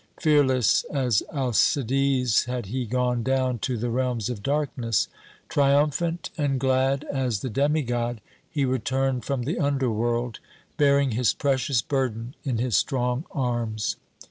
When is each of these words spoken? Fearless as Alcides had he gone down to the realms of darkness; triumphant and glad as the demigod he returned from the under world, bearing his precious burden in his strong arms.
Fearless 0.19 0.83
as 0.85 1.21
Alcides 1.31 2.45
had 2.45 2.65
he 2.65 2.87
gone 2.87 3.21
down 3.21 3.59
to 3.59 3.77
the 3.77 3.91
realms 3.91 4.31
of 4.31 4.41
darkness; 4.41 5.07
triumphant 5.47 6.31
and 6.39 6.59
glad 6.59 7.03
as 7.03 7.41
the 7.41 7.51
demigod 7.51 8.19
he 8.49 8.65
returned 8.65 9.25
from 9.25 9.43
the 9.43 9.59
under 9.59 9.91
world, 9.91 10.39
bearing 10.75 11.11
his 11.11 11.35
precious 11.35 11.83
burden 11.83 12.33
in 12.43 12.57
his 12.57 12.75
strong 12.75 13.25
arms. 13.29 13.95